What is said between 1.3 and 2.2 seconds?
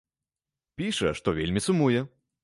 вельмі сумуе.